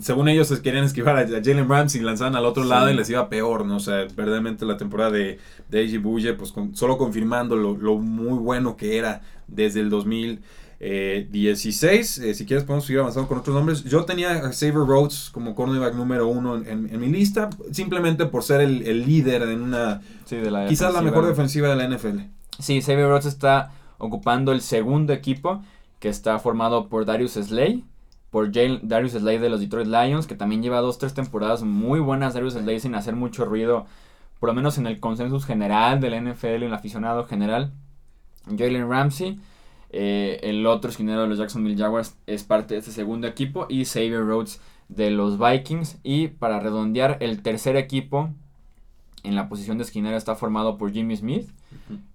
[0.00, 2.68] según ellos es- querían esquivar a Jalen Ramsey lanzaban al otro Sí.
[2.68, 3.76] lado y les iba peor, ¿no?
[3.76, 5.38] O sea, verdaderamente la temporada de,
[5.70, 9.88] de AJ Boye, pues con- solo confirmando lo, lo muy bueno que era desde el
[9.88, 10.44] 2016.
[10.80, 13.82] Eh, si quieres podemos seguir avanzando con otros nombres.
[13.84, 18.26] Yo tenía a Xavier Rhodes como cornerback número uno en, en- en mi lista, simplemente
[18.26, 20.00] por ser el, el líder en una...
[20.24, 22.20] Sí, de la Quizás la mejor defensiva de la NFL.
[22.60, 25.62] Sí, Xavier Rhodes está ocupando el segundo equipo
[25.98, 27.84] que está formado por Darius Slay,
[28.30, 31.98] por Jalen- Darius Slay de los Detroit Lions, que también lleva dos, tres temporadas muy
[31.98, 33.86] buenas Darius Slay sin hacer mucho ruido,
[34.38, 37.72] por lo menos en el consenso general del NFL, en el aficionado general.
[38.56, 39.40] Jalen Ramsey,
[39.90, 43.84] eh, el otro esquinero de los Jacksonville Jaguars, es parte de este segundo equipo, y
[43.84, 45.98] Xavier Rhodes de los Vikings.
[46.02, 48.30] Y para redondear, el tercer equipo
[49.24, 51.48] en la posición de esquinero está formado por Jimmy Smith,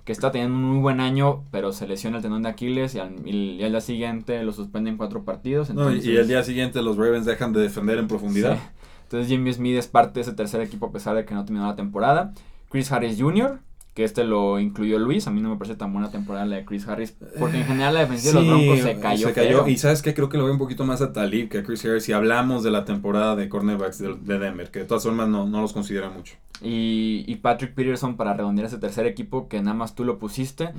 [0.05, 2.99] que está teniendo un muy buen año, pero se lesiona el tendón de Aquiles y
[2.99, 5.69] al, y al día siguiente lo suspenden cuatro partidos.
[5.73, 8.55] No, y- el día siguiente los Ravens dejan de defender en profundidad.
[8.55, 8.61] Sí.
[9.03, 11.67] Entonces Jimmy Smith es parte de ese tercer equipo a pesar de que no terminó
[11.67, 12.33] la temporada.
[12.69, 13.59] Chris Harris Jr.,
[13.93, 15.27] que este lo incluyó Luis.
[15.27, 17.93] A mí no me parece tan buena temporada la de Chris Harris, porque en general
[17.93, 19.27] la defensiva de los Broncos se cayó.
[19.27, 19.67] Se cayó.
[19.67, 21.85] Y sabes que creo que lo veo un poquito más a Talib que a Chris
[21.85, 22.03] Harris.
[22.03, 25.61] Si hablamos de la temporada de cornerbacks de, Denver, que de todas formas no, no
[25.61, 26.35] los considera mucho.
[26.61, 30.69] Y, y, Patrick Peterson para redondear ese tercer equipo que nada más tú lo pusiste.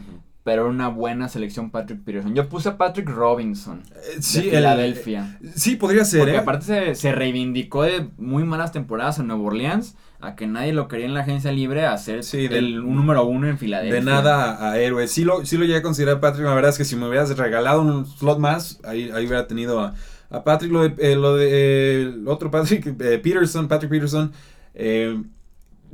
[0.42, 2.34] Pero una buena selección Patrick Peterson.
[2.34, 5.38] Yo puse a Patrick Robinson eh, sí, de Filadelfia.
[5.54, 6.20] sí, podría ser.
[6.20, 6.38] Porque ¿eh?
[6.38, 10.88] aparte se, se, reivindicó de muy malas temporadas en Nueva Orleans a que nadie lo
[10.88, 14.00] quería en la agencia libre a ser el un número uno en Filadelfia.
[14.00, 15.06] De nada a, héroe.
[15.08, 16.46] Sí lo, sí lo llegué a considerar Patrick.
[16.46, 19.80] La verdad es que si me hubieras regalado un slot más, ahí, ahí hubiera tenido
[19.80, 19.94] a,
[20.30, 20.72] a Patrick.
[20.72, 24.32] Lo de, eh, lo de el otro Patrick Peterson, Patrick Peterson.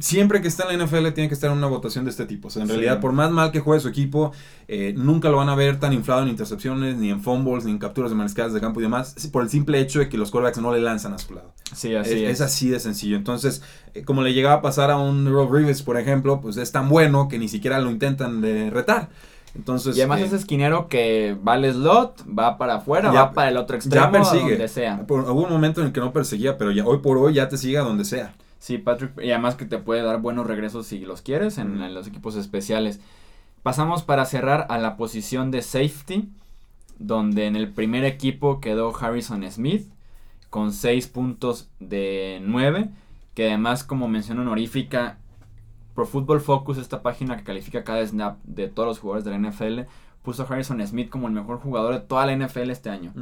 [0.00, 2.48] Siempre que está en la NFL tiene que estar en una votación de este tipo.
[2.48, 4.32] O sea, en realidad, por más mal que juegue su equipo,
[4.66, 7.78] eh, nunca lo van a ver tan inflado en intercepciones, ni en fumbles, ni en
[7.78, 10.58] capturas de mariscales de campo y demás, por el simple hecho de que los quarterbacks
[10.58, 11.52] no le lanzan a su lado.
[11.74, 12.30] Sí, así es.
[12.30, 13.16] Es, así de sencillo.
[13.16, 13.62] Entonces,
[13.94, 16.88] eh, como le llegaba a pasar a un Rob Rivers, por ejemplo, pues es tan
[16.88, 19.10] bueno que ni siquiera lo intentan de retar.
[19.54, 23.48] Entonces, y además eh, es esquinero que va al slot, va para afuera, va para
[23.48, 24.50] el otro extremo, ya persigue.
[24.50, 25.04] donde sea.
[25.08, 27.58] hubo un momento en el que no perseguía, pero ya hoy por hoy ya te
[27.58, 28.32] sigue a donde sea.
[28.60, 32.06] Sí, Patrick, y además que te puede dar buenos regresos si los quieres en, los
[32.06, 33.00] equipos especiales.
[33.62, 36.28] Pasamos para cerrar a la posición de safety,
[36.98, 39.90] donde en el primer equipo quedó Harrison Smith
[40.50, 42.90] con 6 puntos de 9,
[43.34, 45.16] que además como mención honorífica,
[45.94, 49.38] Pro Football Focus, esta página que califica cada snap de todos los jugadores de la
[49.38, 49.88] NFL,
[50.22, 53.12] puso a Harrison Smith como el mejor jugador de toda la NFL este año.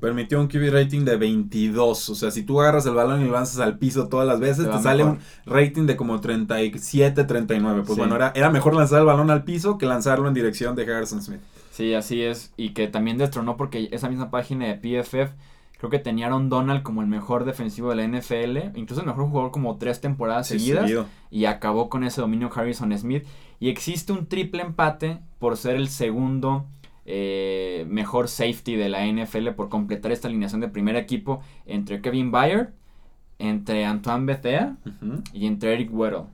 [0.00, 2.10] Permitió un QB rating de 22.
[2.10, 4.70] O sea, si tú agarras el balón y lo lanzas al piso todas las veces,
[4.70, 7.82] te, sale un rating de como 37, 39.
[7.86, 10.82] Pues bueno, era, era mejor lanzar el balón al piso que lanzarlo en dirección de
[10.82, 11.40] Harrison Smith.
[11.70, 12.52] Sí, así es.
[12.56, 15.32] Y que también destronó porque esa misma página de PFF
[15.78, 19.28] creo que tenía Aaron Donald como el mejor defensivo de la NFL, incluso el mejor
[19.28, 20.90] jugador como tres temporadas seguidas,
[21.30, 23.24] y acabó con ese dominio Harrison Smith.
[23.60, 26.66] Y existe un triple empate por ser el segundo
[27.06, 32.32] eh, mejor safety de la NFL, por completar esta alineación de primer equipo entre Kevin
[32.32, 32.70] Byard,
[33.38, 34.76] entre Antoine Bethea
[35.32, 36.24] y entre Eric Weddle.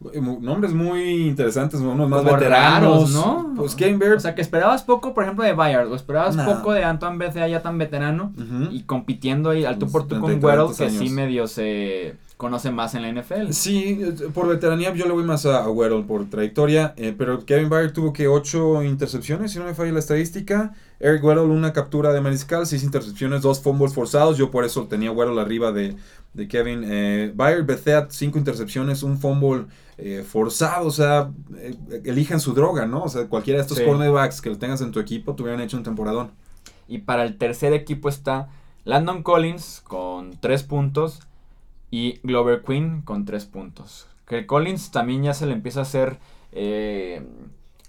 [0.00, 3.54] Nombres muy interesantes, unos más veteranos, ¿no?
[3.56, 4.00] Pues Kevin.
[4.12, 7.48] O sea, que esperabas poco, por ejemplo, de Bayard, o esperabas poco de Antoine Bethea
[7.48, 8.32] ya tan veterano,
[8.70, 12.94] y compitiendo ahí al tú por tú con Weddle, que sí medio se conoce más
[12.94, 13.50] en la NFL.
[13.50, 14.00] Sí,
[14.32, 18.12] por veteranía yo le voy más a, a por trayectoria, eh, pero Kevin Byard tuvo
[18.12, 20.72] que ocho intercepciones, si no me falla la estadística.
[21.00, 24.38] Eric Weddle una captura de mariscal, seis intercepciones, dos fumbles forzados.
[24.38, 25.96] Yo por eso tenía Weddle arriba de,
[26.32, 27.66] de Kevin eh, Byard.
[27.66, 30.86] Bethea, cinco intercepciones, un fumble eh, forzado.
[30.86, 33.02] O sea, eh, elijan su droga, ¿no?
[33.02, 35.76] O sea, cualquiera de estos cornerbacks que lo tengas en tu equipo te hubieran hecho
[35.76, 36.30] un temporadón.
[36.86, 38.48] Y para el tercer equipo está
[38.84, 41.27] Landon Collins con tres puntos
[41.90, 44.08] y Glover Queen con 3 puntos.
[44.26, 46.18] Que Collins también ya se le empieza a hacer
[46.52, 47.26] eh,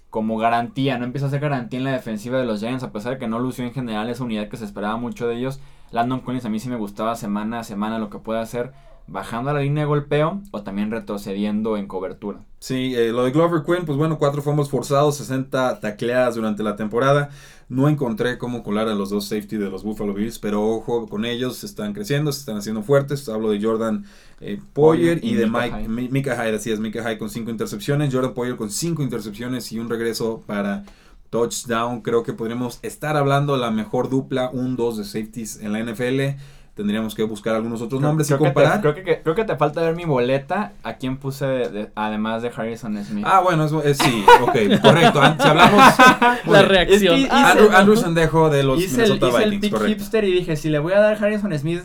[0.08, 3.12] como garantía, no empieza a ser garantía en la defensiva de los Giants, a pesar
[3.12, 5.60] de que no lució en general esa unidad que se esperaba mucho de ellos.
[5.90, 8.72] Landon Collins a mí sí me gustaba semana a semana lo que puede hacer
[9.10, 12.44] bajando a la línea de golpeo o también retrocediendo en cobertura.
[12.60, 16.76] Sí, eh, lo de Glover Quinn, pues bueno, cuatro fumbles forzados, 60 tacleadas durante la
[16.76, 17.30] temporada.
[17.68, 21.24] No encontré cómo colar a los dos safety de los Buffalo Bills, pero ojo con
[21.24, 23.28] ellos, están creciendo, se están haciendo fuertes.
[23.28, 24.04] Hablo de Jordan
[24.40, 28.34] eh, Poyer y, de Mike, Mika Hyde, así es, Mika Hyde con cinco intercepciones, Jordan
[28.34, 30.84] Poyer con cinco intercepciones y un regreso para
[31.30, 32.02] touchdown.
[32.02, 35.82] Creo que podríamos estar hablando de la mejor dupla, un 2 de safeties en la
[35.82, 36.38] NFL
[36.80, 38.80] tendríamos que buscar algunos otros nombres creo y comparar.
[38.80, 40.72] Que te, creo, que, creo que te falta ver mi boleta.
[40.82, 43.22] ¿A quién puse además de Harrison Smith?
[43.28, 45.20] Ah, bueno, eso, es, sí, ok, correcto.
[45.38, 45.94] Si hablamos.
[46.46, 47.26] la reacción.
[47.30, 50.78] Andrew, Sendejo de los hice Minnesota el, hice el pick hipster y dije: si le
[50.78, 51.82] voy a dar a Harrison Smith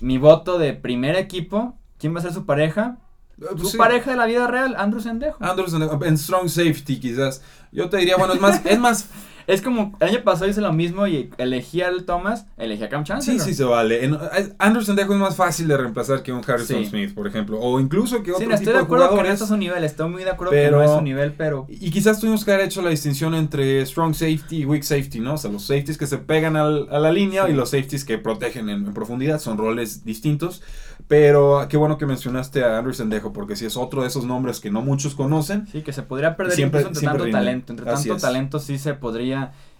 [0.00, 2.96] mi voto de primer equipo, ¿quién va a ser su pareja?
[3.40, 5.38] Ah, pues su pareja de la vida real, Andrew Sendejo.
[5.44, 7.40] Andrew Sendejo, en Strong Safety quizás.
[7.70, 9.10] Yo te diría, bueno, es más, es más
[9.46, 13.04] es como, el año pasado hice lo mismo y elegí al Thomas, elegí a Cam
[13.04, 13.40] Chancellor.
[13.40, 14.04] Sí, sí se vale.
[14.04, 14.16] En,
[14.58, 17.58] Anderson Dejo es más fácil de reemplazar que un Harrison Smith, por ejemplo.
[17.60, 20.24] O incluso que otro sí, estoy de acuerdo con eso es su nivel, estoy muy
[20.24, 21.66] de acuerdo que no es su nivel, pero...
[21.68, 25.34] Y quizás tuvimos que haber hecho la distinción entre strong safety y weak safety, ¿no?
[25.34, 28.18] O sea, los safeties que se pegan al, a la línea y los safeties que
[28.18, 30.62] protegen en, en profundidad son roles distintos.
[31.06, 34.60] Pero qué bueno que mencionaste a Andrew Sendejo, porque si es otro de esos nombres
[34.60, 35.66] que no muchos conocen.
[35.66, 37.72] Sí, que se podría perder siempre, entre tanto talento.
[37.72, 39.33] Entre tanto talento sí se podría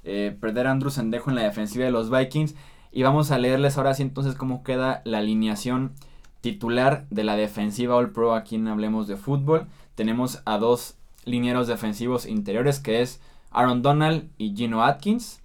[0.05, 2.55] eh, perder a Andrew Sendejo en la defensiva de los Vikings.
[2.93, 5.93] Y vamos a leerles ahora sí entonces cómo queda la alineación
[6.41, 9.67] titular de la defensiva All Pro aquí en Hablemos de Fútbol.
[9.95, 15.41] Tenemos a dos linieros defensivos interiores que es Aaron Donald y Gino Atkins.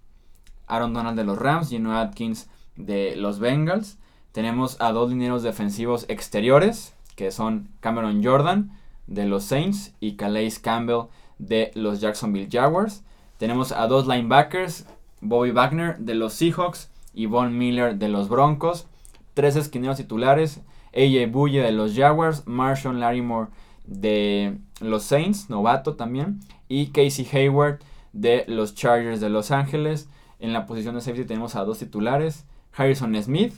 [0.67, 3.97] Aaron Donald de los Rams, Gino Atkins de los Bengals.
[4.31, 8.71] Tenemos a dos linieros defensivos exteriores, que son Cameron Jordan
[9.07, 11.07] de los Saints y Calais Campbell
[11.39, 13.03] de los Jacksonville Jaguars.
[13.39, 14.85] Tenemos a dos linebackers,
[15.21, 18.85] Bobby Wagner de los Seahawks y Von Miller de los Broncos.
[19.33, 20.59] Tres esquineros titulares,
[20.93, 23.47] AJ Bulle de los Jaguars, Marshall Larimore
[23.85, 27.79] de los Saints, novato también, y Casey Hayward
[28.11, 30.09] de los Chargers de Los Ángeles.
[30.39, 33.53] En la posición de safety tenemos a dos titulares, Harrison Smith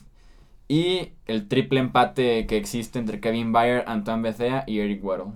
[0.68, 5.34] y el triple empate que existe entre Kevin Bayer, Antoine Bethea y Eric Weddle.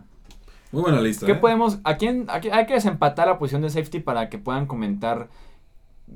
[0.75, 1.25] Muy buena lista.
[1.25, 1.35] ¿Qué ¿eh?
[1.35, 5.29] podemos, a quién, a hay que desempatar la posición de safety para que puedan comentar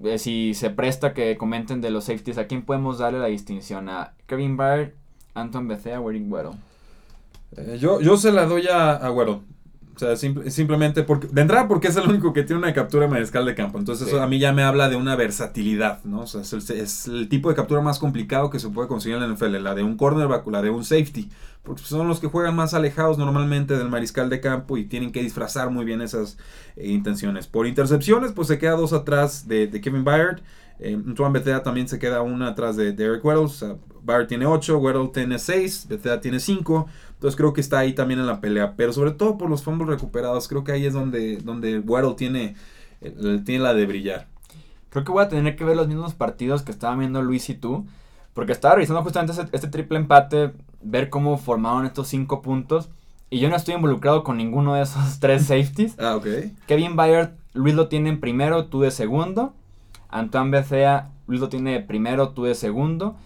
[0.04, 3.88] eh, si se presta que comenten de los safeties, a quién podemos darle la distinción,
[3.88, 4.98] a Kevin Bayer,
[5.34, 6.58] Antoine Bethea o Eric Weddle.
[7.56, 9.44] Eh, yo, yo se la doy a Agüero.
[10.00, 11.28] O sea, simple- simplemente porque.
[11.28, 13.78] De entrada, porque es el único que tiene una captura mariscal de campo.
[13.80, 14.16] Entonces, Sí.
[14.16, 16.22] eso a mí ya me habla de una versatilidad, ¿no?
[16.22, 19.18] O sea, es el, es el tipo de captura más complicado que se puede conseguir
[19.18, 19.60] en la NFL.
[19.62, 21.30] La de un cornerback la de un safety.
[21.64, 25.22] Porque son los que juegan más alejados normalmente del mariscal de campo y tienen que
[25.22, 26.38] disfrazar muy bien esas
[26.78, 27.48] eh, intenciones.
[27.48, 30.40] Por intercepciones, pues se queda dos atrás de, de Kevin Byard.
[30.80, 33.44] Eh, Antoine Bethea también se queda una atrás de Derek Weddle.
[33.44, 36.88] O sea, Byard tiene 8, Weddle tiene 6, Bethea tiene 5.
[37.20, 38.76] Entonces creo que está ahí también en la pelea.
[38.78, 42.56] Pero sobre todo por los fumbles recuperados, creo que ahí es donde, donde Weddle tiene,
[43.02, 44.28] eh, tiene la de brillar.
[44.90, 47.56] Creo que voy a tener que ver los mismos partidos que estaban viendo Luis y
[47.56, 47.86] tú.
[48.34, 52.88] Porque estaba revisando justamente ese- este triple empate, ver cómo formaron estos cinco puntos.
[53.30, 55.96] Y yo no estoy involucrado con ninguno de esos tres safeties.
[56.00, 56.26] Ah, ok.
[56.68, 59.54] Kevin Byard, Luis lo tiene en primero, tú de segundo.
[60.10, 63.18] Antoine Bethea, Luis lo tiene de primero, tú de segundo.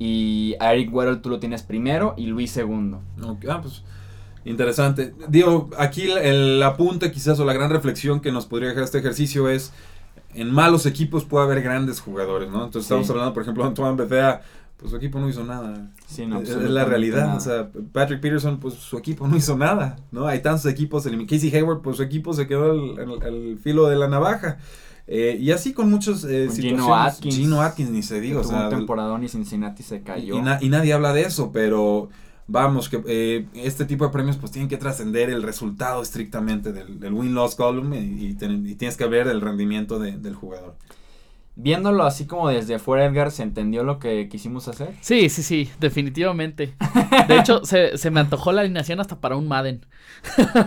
[0.00, 3.02] Y a Eric Weddle tú lo tienes primero y Luis segundo.
[3.22, 3.82] Ok, Ah, pues
[4.46, 5.12] interesante.
[5.28, 8.98] Digo, aquí el, el apunte quizás o la gran reflexión que nos podría dejar este
[8.98, 9.72] ejercicio es,
[10.34, 12.64] en malos equipos puede haber grandes jugadores, ¿no?
[12.64, 14.40] Entonces estamos hablando, por ejemplo, de Antoine Bethea,
[14.78, 15.90] pues su equipo no hizo nada.
[16.06, 17.36] Sí, no, es, es la realidad, nada.
[17.36, 20.26] o sea, Patrick Peterson, pues su equipo no hizo nada, ¿no?
[20.26, 24.08] Hay tantos equipos, el Casey Hayward, pues su equipo se quedó al filo de la
[24.08, 24.56] navaja.
[25.12, 26.82] Eh, y así con muchos eh, Con situaciones.
[26.84, 27.34] Gino Atkins.
[27.36, 30.36] Gino Atkins, ni se diga, o sea, un temporadón y Cincinnati se cayó.
[30.36, 32.08] y, y na- y nadie habla de eso, pero
[32.46, 37.00] vamos, que eh, este tipo de premios pues tienen que trascender el resultado estrictamente del,
[37.00, 40.76] del win-loss column y, y ten- y tienes que ver el rendimiento de- del jugador.
[41.56, 44.94] Viéndolo así como desde fuera, Edgar, ¿se entendió lo que quisimos hacer?
[45.00, 46.74] Sí, sí, sí, definitivamente.
[47.28, 49.84] De hecho, se, se me antojó la alineación hasta para un Madden.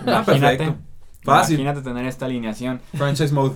[0.06, 0.76] Ah, perfecto.
[1.24, 1.60] Fácil.
[1.62, 2.82] Imagínate tener esta alineación.
[2.96, 3.54] Franchise mode.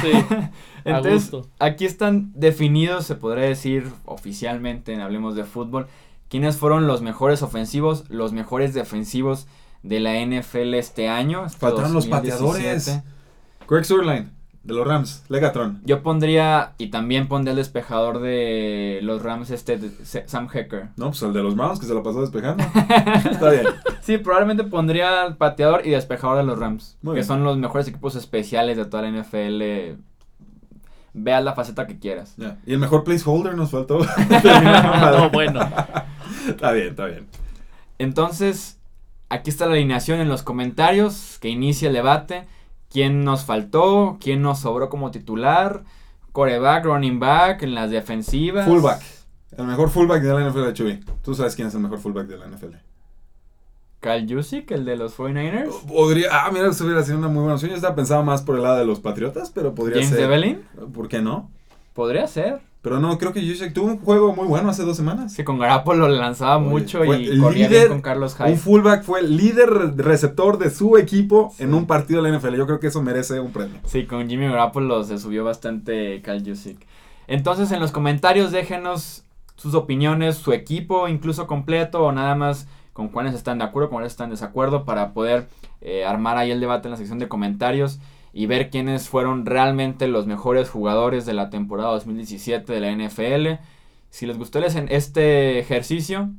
[0.00, 0.50] Sí, a
[0.84, 1.48] Entonces, gusto.
[1.58, 5.86] aquí están definidos, se podría decir oficialmente en Hablemos de Fútbol,
[6.28, 9.46] quiénes fueron los mejores ofensivos, los mejores defensivos
[9.82, 11.46] de la NFL este año.
[11.46, 12.78] este Faltaron los 2017.
[12.78, 13.02] pateadores.
[13.68, 14.30] Greg Surline,
[14.64, 15.80] de los Rams, Legatron.
[15.84, 19.78] Yo pondría, y también pondría el despejador de los Rams, este,
[20.26, 20.88] Sam Hecker.
[20.96, 22.62] No, pues el de los Browns que se la pasó despejando.
[23.30, 23.66] Está bien.
[24.02, 27.26] Sí, probablemente pondría el pateador y despejador de los Rams, Muy que bien.
[27.26, 29.98] son los mejores equipos especiales de toda la NFL.
[31.14, 32.36] Veas la faceta que quieras.
[32.66, 34.00] Y el mejor placeholder nos faltó.
[34.40, 35.60] No, bueno.
[36.46, 37.26] Está bien, está bien.
[37.98, 38.78] Entonces,
[39.28, 42.46] aquí está la alineación en los comentarios que inicia el debate.
[42.90, 44.16] ¿Quién nos faltó?
[44.20, 45.84] ¿Quién nos sobró como titular?
[46.32, 48.66] Coreback, running back, en las defensivas.
[48.66, 49.02] Fullback.
[49.56, 51.00] El mejor fullback de la NFL, Chuy.
[51.22, 52.76] Tú sabes quién es el mejor fullback de la NFL.
[54.00, 55.86] Kyle Jusic, el de los 49ers.
[55.86, 56.28] Podría.
[56.30, 57.70] Ah, mira, eso hubiera sido una muy buena opción.
[57.70, 60.20] Yo estaba pensando más por el lado de los Patriotas, pero podría James ser.
[60.20, 60.62] Develin.
[60.94, 61.50] ¿Por qué no?
[61.94, 62.60] Podría ser.
[62.80, 65.34] Pero no, creo que Juszczyk tuvo un juego muy bueno hace dos semanas.
[65.34, 68.52] Que con Garapolo le lanzaba Oye, mucho y corría líder- bien con Carlos Hyde.
[68.52, 71.64] Un fullback fue el líder receptor de su equipo Sí.
[71.64, 72.56] en un partido de la NFL.
[72.56, 73.80] Yo creo que eso merece un premio.
[73.84, 76.86] Sí, con Jimmy Garoppolo se subió bastante Kyle Jusic.
[77.26, 79.24] Entonces, en los comentarios déjenos
[79.56, 83.96] sus opiniones, su equipo incluso completo o nada más con cuáles están de acuerdo, con
[83.96, 85.48] cuáles están en desacuerdo para poder
[85.80, 87.98] eh, armar ahí el debate en la sección de comentarios
[88.32, 93.60] y ver quiénes fueron realmente los mejores jugadores de la temporada 2017 de la NFL.
[94.10, 96.30] Si les gustó les- este ejercicio,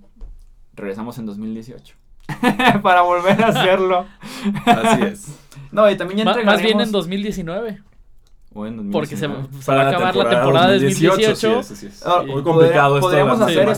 [0.74, 1.96] regresamos en 2018
[2.82, 4.06] para volver a hacerlo.
[4.66, 5.40] Así es.
[5.72, 7.82] No, y también ya Ma- más bien entregaremos- en 2019.
[8.60, 9.64] O en Porque se, 2019.
[9.64, 11.36] se va a acabar la temporada de 2018.
[11.36, 12.06] sí es, así es.
[12.06, 12.32] Ah, Sí.
[12.32, 13.70] Muy complicado Podríamos hacer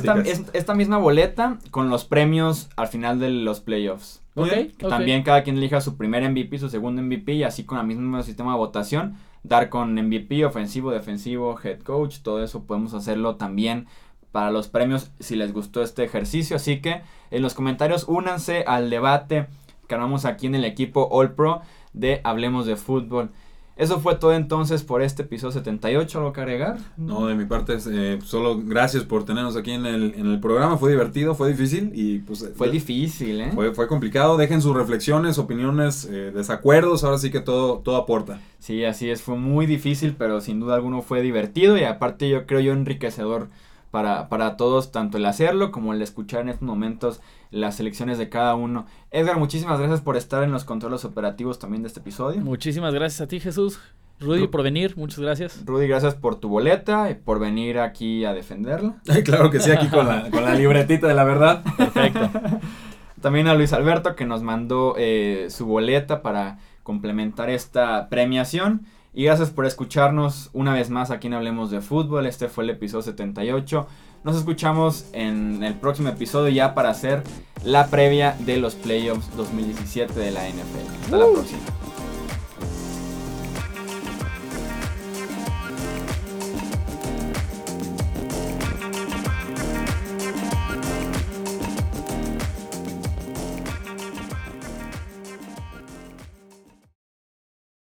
[0.53, 4.21] esta, misma boleta con los premios al final de los playoffs.
[4.35, 4.73] Que.
[4.79, 8.21] También cada quien elija su primer MVP, su segundo MVP y así con el mismo
[8.23, 9.15] sistema de votación.
[9.43, 13.87] Dar con MVP, ofensivo, defensivo, head coach, todo eso podemos hacerlo también
[14.31, 16.55] para los premios si les gustó este ejercicio.
[16.55, 19.47] Así que en los comentarios únanse al debate
[19.87, 21.61] que armamos aquí en el equipo All Pro
[21.93, 23.31] de Hablemos de Fútbol.
[23.77, 26.77] Eso fue todo entonces por este episodio 78, ¿algo que agregar?
[26.97, 30.77] No, de mi parte, eh, solo gracias por tenernos aquí en el, en el programa.
[30.77, 32.51] Fue divertido, fue difícil y pues...
[32.55, 33.51] Fue difícil, ¿eh?
[33.55, 34.37] Fue, fue complicado.
[34.37, 37.03] Dejen sus reflexiones, opiniones, eh, desacuerdos.
[37.03, 38.39] Ahora sí que todo, todo aporta.
[38.59, 39.21] Sí, así es.
[39.21, 43.49] Fue muy difícil, pero sin duda alguno fue divertido y aparte yo creo yo enriquecedor
[43.91, 47.21] para, para todos, tanto el hacerlo como el escuchar en estos momentos
[47.51, 48.85] las elecciones de cada uno.
[49.11, 52.41] Edgar, muchísimas gracias por estar en los controles operativos también de este episodio.
[52.41, 53.79] Muchísimas gracias a ti, Jesús.
[54.21, 55.65] Rudy, por venir, muchas gracias.
[55.65, 58.95] Rudy, gracias por tu boleta y por venir aquí a defenderlo.
[59.25, 61.63] claro que sí, aquí con la, con la libretita de la verdad.
[61.75, 62.29] Perfecto.
[63.21, 68.85] También a Luis Alberto que nos mandó eh, su boleta para complementar esta premiación.
[69.13, 72.25] Y gracias por escucharnos una vez más aquí en Hablemos de Fútbol.
[72.25, 73.87] Este fue el episodio 78.
[74.23, 77.23] Nos escuchamos en el próximo episodio ya para hacer
[77.65, 81.03] la previa de los playoffs 2017 de la NFL.
[81.03, 81.90] Hasta la próxima.